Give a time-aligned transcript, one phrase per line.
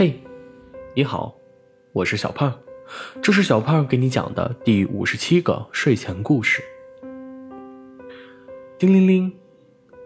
[0.00, 0.14] 嘿，
[0.94, 1.34] 你好，
[1.92, 2.56] 我是小胖，
[3.20, 6.62] 这是小胖给你讲的第五十七个睡前故事。
[8.78, 9.36] 叮铃铃，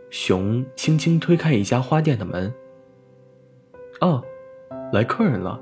[0.08, 2.50] 熊轻轻推开一家花店的门。
[4.00, 4.22] 啊，
[4.94, 5.60] 来客人了，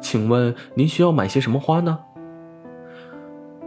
[0.00, 1.98] 请问您需要买些什么花呢？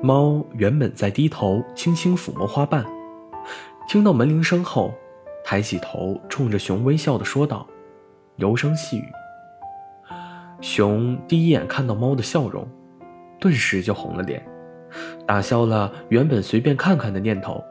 [0.02, 2.86] 猫原本在低头轻轻抚摸花瓣，
[3.90, 4.94] 听到门铃声后，
[5.44, 7.68] 抬起头冲着熊微笑的说道，
[8.38, 9.04] 柔声细语。
[10.64, 12.66] 熊第一眼看到猫的笑容，
[13.38, 14.42] 顿时就红了脸，
[15.28, 17.62] 打消了原本随便看看的念头，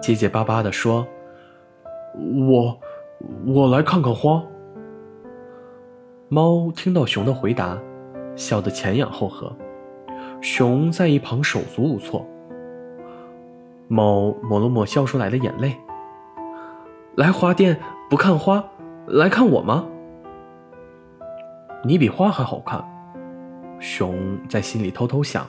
[0.00, 1.04] 结结巴巴地说
[2.48, 2.78] ：“我，
[3.44, 4.40] 我来看看花。”
[6.30, 7.76] 猫听到熊的回答，
[8.36, 9.52] 笑得前仰后合。
[10.40, 12.24] 熊在一旁手足无措。
[13.88, 15.76] 猫抹了抹笑出来的眼泪。
[17.16, 17.76] 来花店
[18.08, 18.64] 不看花，
[19.08, 19.88] 来看我吗？
[21.84, 22.82] 你比花还好看。
[23.80, 25.46] 熊在心里偷偷想。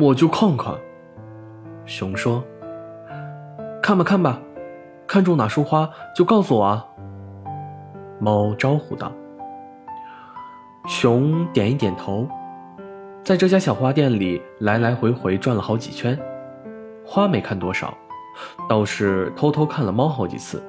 [0.00, 0.74] 我就看看。
[1.86, 2.44] 熊说
[3.82, 4.38] ：“看吧看吧，
[5.06, 6.86] 看中哪束花就告诉我啊。”
[8.20, 9.10] 猫招呼道。
[10.86, 12.28] 熊点一点头。
[13.24, 16.18] 在这家小花店里来来回回转了好几圈，
[17.06, 17.96] 花没看多少，
[18.68, 20.60] 倒是偷偷看了猫好几次，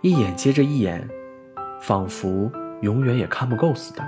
[0.00, 1.06] 一眼接着一眼，
[1.80, 2.50] 仿佛
[2.82, 4.04] 永远也看不够似的。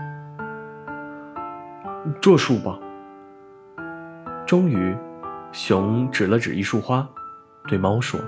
[2.20, 2.78] 这束吧。
[4.46, 4.96] 终于，
[5.52, 7.08] 熊指了指一束花，
[7.68, 8.18] 对猫说：“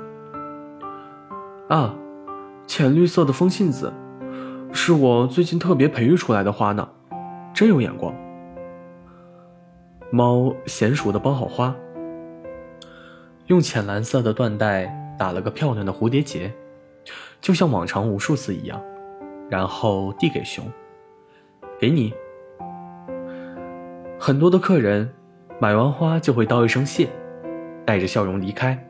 [1.69, 1.95] 啊，
[2.67, 3.93] 浅绿色的风信子，
[4.73, 6.89] 是我最近特别培育出来的花呢，
[7.53, 8.15] 真有眼光。”
[10.13, 11.75] 猫娴熟的包好花，
[13.47, 14.87] 用浅蓝色的缎带
[15.19, 16.53] 打了个漂亮的蝴蝶结，
[17.41, 18.81] 就像往常无数次一样，
[19.53, 20.65] 然后递给熊
[21.79, 22.15] ：“给你。”
[24.19, 25.13] 很多的客人
[25.61, 27.07] 买完花就会道一声谢，
[27.85, 28.83] 带着笑容离开。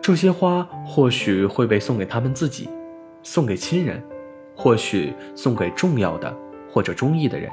[0.00, 2.70] 这些花或许会被送给他们自己，
[3.24, 4.00] 送给亲人，
[4.54, 6.32] 或许送给重要的
[6.70, 7.50] 或者中意的人。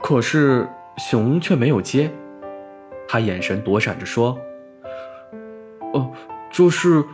[0.00, 0.66] 可是。
[0.98, 2.10] 熊却没有接，
[3.06, 4.34] 他眼神躲闪着说
[5.92, 6.10] ：“哦，
[6.50, 7.04] 这是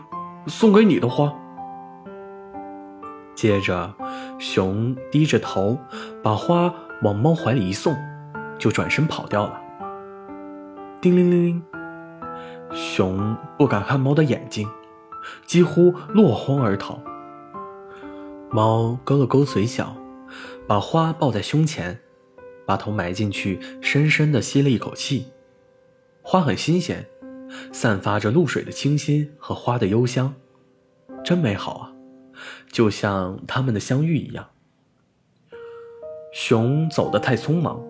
[0.47, 1.37] 送给你的花。”
[3.35, 3.95] 接着，
[4.39, 5.79] 熊低着头，
[6.23, 6.73] 把花
[7.03, 7.97] 往猫怀里一送，
[8.59, 9.61] 就转身跑掉了。
[11.01, 11.63] 叮铃铃铃，
[12.73, 14.69] 熊不敢看猫的眼睛，
[15.47, 17.01] 几乎落荒而逃。
[18.51, 19.97] 猫勾了勾嘴角，
[20.67, 21.99] 把花抱在胸前。
[22.65, 25.27] 把头埋进去，深深的吸了一口气。
[26.23, 27.05] 花很新鲜，
[27.73, 30.33] 散发着露水的清新和花的幽香，
[31.25, 31.92] 真美好啊，
[32.73, 34.45] 就像他们的相遇一样。
[36.33, 37.81] 熊走得太匆忙，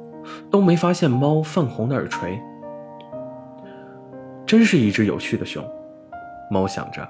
[0.50, 2.38] 都没发现猫泛红的耳垂。
[4.44, 5.64] 真是一只有趣的熊，
[6.50, 7.08] 猫想着，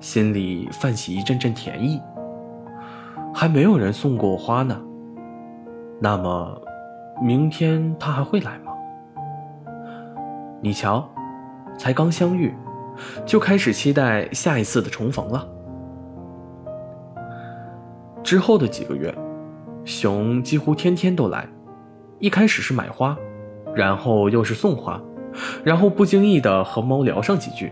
[0.00, 2.00] 心里泛起一阵阵甜意。
[3.34, 4.80] 还没有人送过花呢，
[6.00, 6.62] 那么。
[7.18, 8.70] 明天他还会来吗？
[10.60, 11.08] 你瞧，
[11.78, 12.54] 才刚相遇，
[13.24, 15.48] 就开始期待下一次的重逢了。
[18.26, 19.14] 之后的几个月，
[19.84, 21.48] 熊几乎天天都来。
[22.18, 23.16] 一开始是买花，
[23.72, 25.00] 然后又是送花，
[25.62, 27.70] 然后不经意的和猫聊上几句。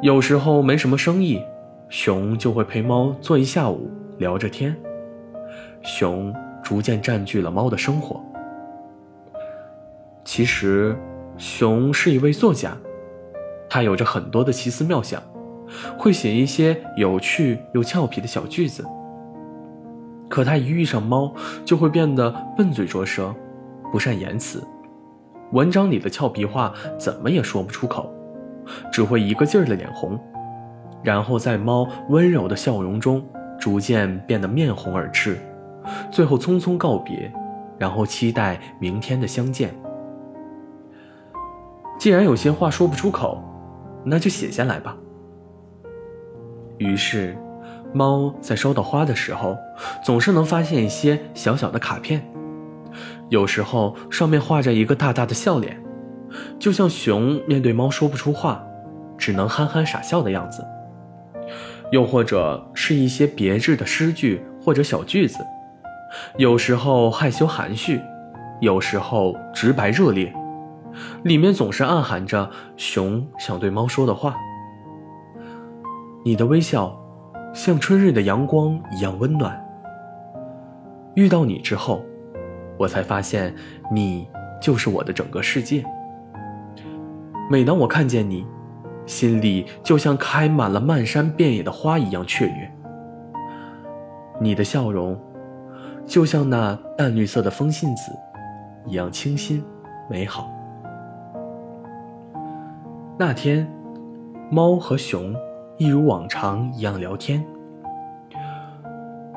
[0.00, 1.42] 有时候没什么生意，
[1.90, 4.74] 熊就会陪猫坐一下午聊着天。
[5.82, 6.34] 熊。
[6.62, 8.18] 逐渐占据了猫的生活。
[10.24, 10.96] 其实，
[11.36, 12.74] 熊是一位作家，
[13.68, 15.22] 他有着很多的奇思妙想，
[15.98, 18.82] 会写一些有趣又俏皮的小句子。
[20.34, 21.32] 可他一遇上猫，
[21.64, 23.32] 就会变得笨嘴拙舌，
[23.92, 24.66] 不善言辞，
[25.52, 28.12] 文章里的俏皮话怎么也说不出口，
[28.90, 30.18] 只会一个劲儿的脸红，
[31.04, 33.24] 然后在猫温柔的笑容中，
[33.60, 35.38] 逐渐变得面红耳赤。
[36.10, 37.32] 最后匆匆告别，
[37.78, 39.72] 然后期待明天的相见。
[41.96, 43.40] 既然有些话说不出口，
[44.04, 44.96] 那就写下来吧。
[46.78, 47.38] 于是，
[47.94, 49.56] 猫在收到花的时候，
[50.04, 52.20] 总是能发现一些小小的卡片，
[53.28, 55.80] 有时候上面画着一个大大的笑脸，
[56.58, 58.62] 就像熊面对猫说不出话，
[59.16, 60.60] 只能憨憨傻笑的样子；
[61.92, 65.38] 又或者是一些别致的诗句或者小句子。
[66.36, 68.00] 有时候害羞含蓄，
[68.60, 70.34] 有时候直白热烈，
[71.22, 74.36] 里面总是暗含着熊想对猫说的话。
[76.24, 76.96] 你的微笑，
[77.54, 79.64] 像春日的阳光一样温暖。
[81.14, 82.02] 遇到你之后，
[82.76, 83.54] 我才发现
[83.92, 84.28] 你
[84.60, 85.84] 就是我的整个世界。
[87.48, 88.44] 每当我看见你，
[89.06, 92.70] 心里就像开满了漫山遍野的花一样雀跃。
[94.40, 95.16] 你的笑容，
[96.04, 98.10] 就像那淡绿色的风信子，
[98.84, 99.64] 一样清新
[100.10, 100.50] 美好。
[103.16, 103.70] 那天，
[104.50, 105.32] 猫和熊
[105.76, 107.44] 一如往常一样聊天。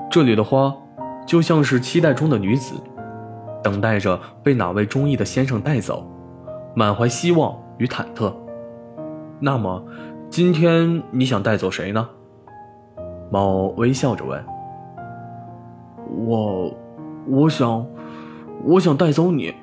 [0.10, 0.76] 这里的花，
[1.26, 2.76] 就像是期待中的女子，
[3.64, 6.06] 等待着被哪位中意的先生带走，
[6.76, 8.34] 满怀希望与忐忑。
[9.40, 9.84] 那么，
[10.30, 12.08] 今天你想带走谁呢？
[13.32, 14.44] 猫微笑着问。
[16.26, 16.74] 我，
[17.28, 17.86] 我想，
[18.64, 19.54] 我想带走你，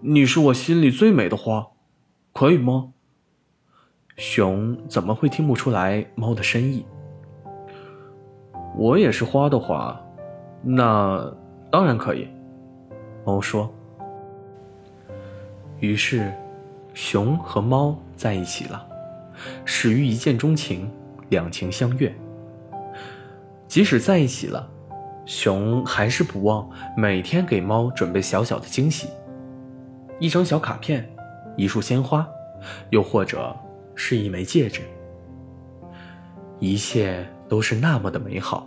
[0.00, 1.68] 你是我心里最美的花，
[2.32, 2.88] 可以吗？
[4.20, 6.84] 熊怎么会听不出来猫的深意？
[8.76, 9.98] 我也是花的话，
[10.62, 11.34] 那
[11.72, 12.28] 当然可以。
[13.24, 13.72] 猫说。
[15.78, 16.30] 于是，
[16.92, 18.86] 熊和猫在一起了，
[19.64, 20.90] 始于一见钟情，
[21.30, 22.14] 两情相悦。
[23.66, 24.68] 即使在一起了，
[25.24, 29.08] 熊还是不忘每天给猫准备小小的惊喜，
[30.18, 31.10] 一张小卡片，
[31.56, 32.28] 一束鲜花，
[32.90, 33.56] 又或者。
[34.02, 34.80] 是一枚戒指，
[36.58, 38.66] 一切都是那么的美好。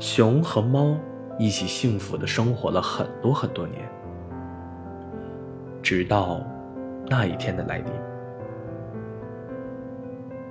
[0.00, 0.96] 熊和猫
[1.38, 3.88] 一起幸福的生活了很多很多年，
[5.80, 6.44] 直到
[7.06, 7.86] 那一天的来临。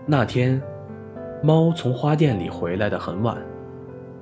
[0.05, 0.59] 那天，
[1.43, 3.37] 猫从花店里回来的很晚，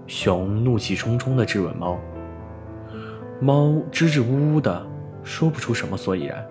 [0.07, 1.95] 熊怒气冲冲的质问猫，
[3.39, 4.83] 猫支支吾吾的
[5.23, 6.43] 说不出什么所以然。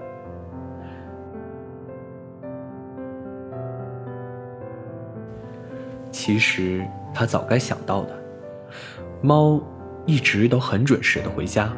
[6.25, 6.83] 其实
[7.13, 8.19] 他早该想到的，
[9.21, 9.61] 猫
[10.07, 11.71] 一直都很准时的回家，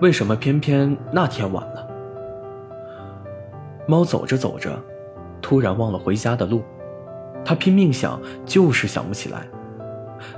[0.00, 1.88] 为什么偏偏那天晚了？
[3.86, 4.76] 猫走着走着，
[5.40, 6.64] 突然忘了回家的路，
[7.44, 9.46] 他拼命想，就是想不起来，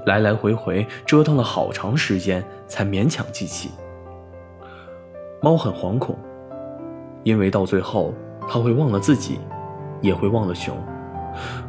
[0.05, 3.71] 来来回回折腾了好长时间，才勉强记起。
[5.41, 6.19] 猫很惶恐，
[7.23, 8.13] 因为到最后
[8.47, 9.41] 他会忘了自己，
[10.03, 10.77] 也会忘了熊，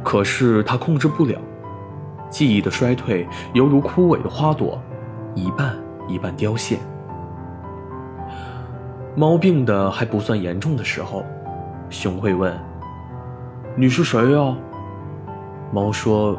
[0.04, 1.39] 可是他控制不了。
[2.33, 4.81] 记忆的衰退犹如枯萎的花朵，
[5.35, 5.77] 一半
[6.07, 6.80] 一半凋谢。
[9.15, 11.24] 猫病的还不算严重的时候，
[11.91, 12.51] 熊会问
[13.77, 14.57] ：“你是谁呀？”
[15.71, 16.35] 猫说：“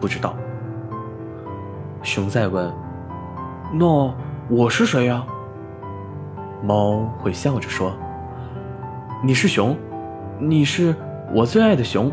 [0.00, 0.36] 不知道。”
[2.04, 2.72] 熊再问
[3.74, 4.14] ：“那
[4.48, 5.26] 我是谁呀？”
[6.62, 7.92] 猫会笑着说
[9.20, 9.76] ：“你是熊，
[10.38, 10.94] 你是
[11.34, 12.08] 我最爱的熊。”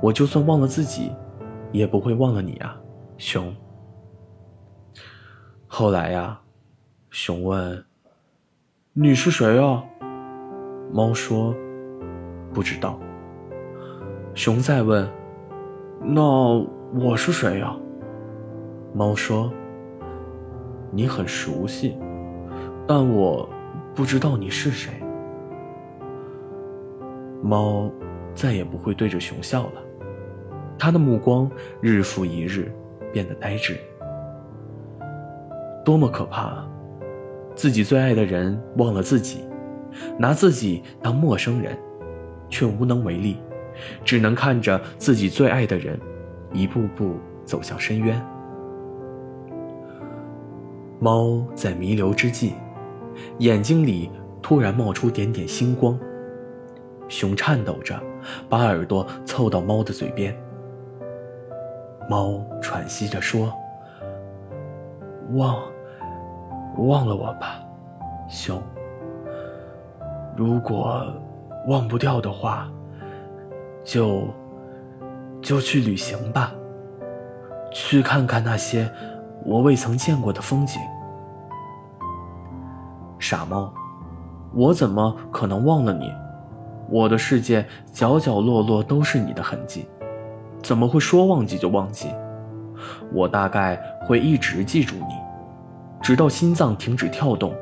[0.00, 1.10] 我就算忘了自己，
[1.72, 2.78] 也不会忘了你啊，
[3.16, 3.54] 熊。
[5.66, 6.38] 后来呀，
[7.10, 7.84] 熊问
[8.92, 9.82] ：“你是谁啊？”
[10.92, 11.54] 猫说
[12.54, 12.98] ：“不知道。”
[14.34, 15.08] 熊再问
[16.00, 16.22] ：“那
[16.94, 17.74] 我是谁呀？”
[18.94, 19.50] 猫说
[20.92, 21.98] ：“你很熟悉，
[22.86, 23.48] 但我
[23.94, 24.92] 不知道你是谁。”
[27.42, 27.90] 猫
[28.36, 29.82] 再也不会对着熊笑了。
[30.78, 31.50] 他的目光
[31.80, 32.70] 日复一日
[33.12, 33.76] 变得呆滞，
[35.82, 36.70] 多么可怕啊！
[37.54, 39.40] 自己最爱的人忘了自己，
[40.18, 41.76] 拿自己当陌生人，
[42.50, 43.38] 却无能为力，
[44.04, 45.98] 只能看着自己最爱的人
[46.52, 47.14] 一步步
[47.46, 48.22] 走向深渊。
[51.00, 52.52] 猫在弥留之际，
[53.38, 54.10] 眼睛里
[54.42, 55.98] 突然冒出点点星光。
[57.08, 57.98] 熊颤抖着，
[58.48, 60.36] 把耳朵凑到猫的嘴边。
[62.08, 63.52] 猫喘息着说
[65.34, 65.60] ：“忘，
[66.78, 67.60] 忘了我吧，
[68.28, 68.62] 熊。
[70.36, 71.06] 如果
[71.68, 72.68] 忘不掉的话，
[73.82, 74.28] 就
[75.40, 76.52] 就去旅行吧，
[77.72, 78.88] 去看看那些
[79.44, 80.80] 我未曾见过的风景。
[83.18, 83.72] 傻猫，
[84.52, 86.12] 我怎么可能忘了你？
[86.88, 89.86] 我的世界角角落落都是你的痕迹。”
[90.62, 92.08] 怎么会说忘记就忘记？
[93.12, 95.14] 我大概会一直记住你，
[96.02, 97.54] 直到心脏停止跳动。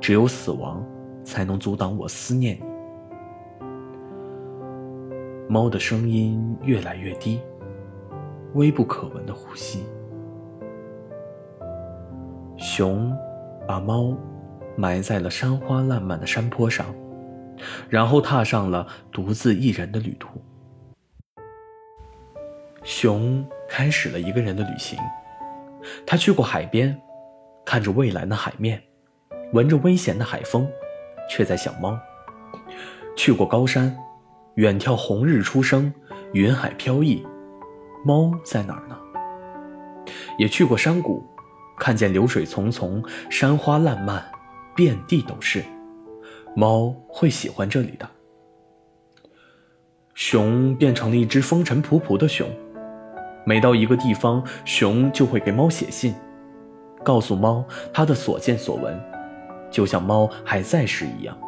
[0.00, 0.84] 只有死亡，
[1.24, 2.62] 才能阻挡我思念你。
[5.48, 7.40] 猫的声音越来越低，
[8.54, 9.84] 微不可闻的呼吸。
[12.56, 13.16] 熊
[13.66, 14.16] 把猫
[14.76, 16.86] 埋在了山花烂漫的山坡上，
[17.88, 20.42] 然后踏上了独自一人的旅途。
[22.82, 24.98] 熊开始了一个人的旅行。
[26.04, 27.00] 他去过海边，
[27.64, 28.82] 看着蔚蓝的海面，
[29.52, 30.68] 闻着微咸的海风，
[31.30, 31.96] 却在想猫；
[33.16, 33.96] 去过高山，
[34.54, 35.92] 远眺红日初升，
[36.32, 37.24] 云海飘逸，
[38.04, 38.98] 猫在哪儿呢？
[40.38, 41.24] 也去过山谷，
[41.78, 44.24] 看见流水淙淙，山花烂漫，
[44.74, 45.64] 遍地都是，
[46.56, 48.08] 猫会喜欢这里的。
[50.14, 52.48] 熊变成了一只风尘仆仆的熊，
[53.44, 56.14] 每到一个地方，熊就会给猫写信，
[57.04, 58.98] 告诉猫它的所见所闻，
[59.70, 61.38] 就像猫还在时一样。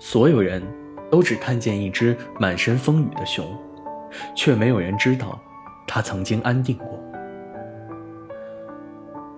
[0.00, 0.60] 所有人
[1.08, 3.46] 都只看见一只满身风雨的熊，
[4.34, 5.40] 却没有人知道，
[5.86, 6.98] 它曾经安定过。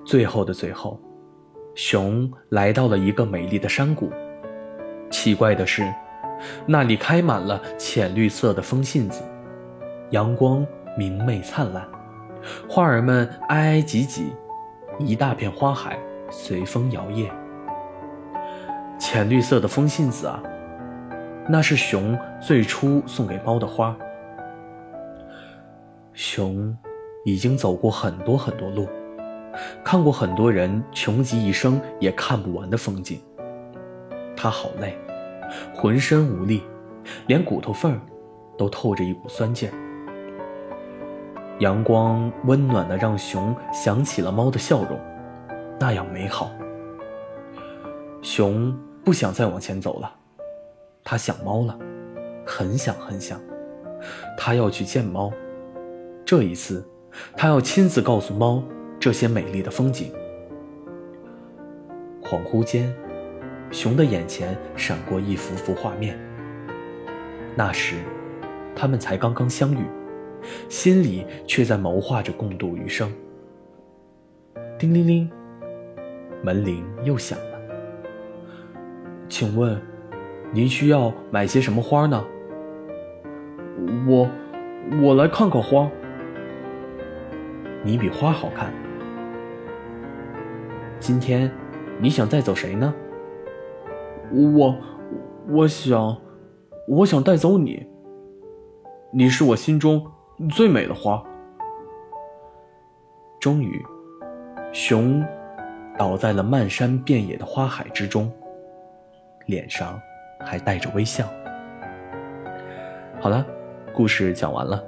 [0.06, 0.98] 最后的最后，
[1.74, 4.10] 熊来到了一个美丽的山谷，
[5.10, 5.86] 奇怪的是。
[6.64, 9.22] 那里开满了浅绿色的风信子，
[10.08, 11.86] 阳光明媚灿烂，
[12.66, 14.32] 花儿们挨挨挤挤，
[14.98, 15.98] 一大片花海
[16.30, 17.28] 随风摇曳。
[18.98, 20.42] 浅绿色的风信子啊，
[21.46, 23.94] 那是熊最初送给猫的花。
[26.14, 26.74] 熊
[27.26, 28.88] 已经走过很多很多路，
[29.84, 33.20] 看过很多人穷极一生也看不完的风景，
[34.40, 34.96] 他好累。
[35.74, 36.62] 浑身无力，
[37.26, 38.00] 连骨头缝儿
[38.56, 39.70] 都透着一股酸劲。
[41.58, 44.98] 阳光温暖的让熊想起了猫的笑容，
[45.78, 46.50] 那样美好。
[48.22, 50.10] 熊不想再往前走了，
[51.04, 51.78] 它想猫了，
[52.46, 53.38] 很想很想。
[54.38, 55.30] 它要去见猫，
[56.24, 56.82] 这一次，
[57.36, 58.62] 它要亲自告诉猫
[58.98, 60.10] 这些美丽的风景。
[62.22, 62.90] 恍惚间。
[63.70, 66.18] 熊的眼前闪过一幅幅画面。
[67.56, 67.96] 那时，
[68.74, 69.84] 他们才刚刚相遇，
[70.68, 73.12] 心里却在谋划着共度余生。
[74.78, 75.30] 叮铃铃，
[76.42, 77.60] 门铃又响了。
[79.28, 79.80] 请问，
[80.52, 82.24] 您需要买些什么花呢？
[84.06, 84.28] 我，
[85.02, 85.90] 我来看看花。
[87.82, 88.72] 你比花好看。
[90.98, 91.50] 今天，
[91.98, 92.94] 你想带走谁呢？
[94.32, 94.76] 我，
[95.48, 96.16] 我想，
[96.86, 97.86] 我想带走你。
[99.12, 100.04] 你是我心中
[100.50, 101.22] 最美的花。
[103.40, 103.82] 终于，
[104.72, 105.24] 熊
[105.98, 108.30] 倒在了漫山遍野的花海之中，
[109.46, 110.00] 脸上
[110.38, 111.26] 还带着微笑。
[113.20, 113.44] 好了，
[113.92, 114.82] 故事讲完了。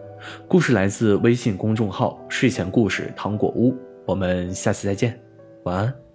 [0.47, 3.75] 故事来自微信公众号“睡前故事糖果屋”。
[4.07, 5.19] 我们下次再见，
[5.65, 6.12] 晚安。